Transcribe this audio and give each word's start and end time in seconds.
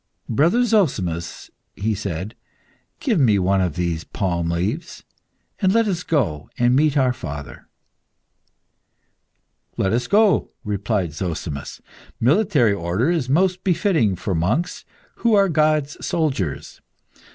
"Brother 0.27 0.65
Zozimus," 0.65 1.51
he 1.75 1.93
said, 1.93 2.33
"give 2.99 3.19
me 3.19 3.37
one 3.37 3.61
of 3.61 3.75
these 3.75 4.03
palm 4.03 4.49
leaves, 4.49 5.03
and 5.59 5.71
let 5.71 5.87
us 5.87 6.01
go 6.01 6.49
and 6.57 6.75
meet 6.75 6.97
our 6.97 7.13
father." 7.13 7.67
"Let 9.77 9.93
us 9.93 10.07
go," 10.07 10.49
replied 10.63 11.13
Zozimus; 11.13 11.81
"military 12.19 12.73
order 12.73 13.11
is 13.11 13.29
most 13.29 13.63
befitting 13.63 14.15
for 14.15 14.33
monks, 14.33 14.85
who 15.17 15.35
are 15.35 15.47
God's 15.49 16.03
soldiers. 16.03 16.81